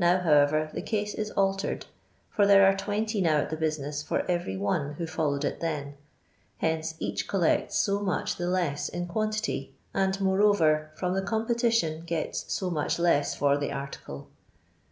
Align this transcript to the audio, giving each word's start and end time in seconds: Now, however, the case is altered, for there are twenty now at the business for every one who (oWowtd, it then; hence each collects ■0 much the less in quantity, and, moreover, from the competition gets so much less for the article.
Now, 0.00 0.18
however, 0.18 0.68
the 0.74 0.82
case 0.82 1.14
is 1.14 1.30
altered, 1.30 1.86
for 2.28 2.44
there 2.44 2.66
are 2.66 2.76
twenty 2.76 3.20
now 3.20 3.36
at 3.36 3.50
the 3.50 3.56
business 3.56 4.02
for 4.02 4.28
every 4.28 4.56
one 4.56 4.94
who 4.94 5.06
(oWowtd, 5.06 5.44
it 5.44 5.60
then; 5.60 5.94
hence 6.58 6.94
each 6.98 7.28
collects 7.28 7.76
■0 7.86 8.02
much 8.02 8.34
the 8.34 8.48
less 8.48 8.88
in 8.88 9.06
quantity, 9.06 9.72
and, 9.94 10.20
moreover, 10.20 10.90
from 10.96 11.14
the 11.14 11.22
competition 11.22 12.00
gets 12.04 12.52
so 12.52 12.68
much 12.68 12.98
less 12.98 13.36
for 13.36 13.56
the 13.56 13.70
article. 13.70 14.26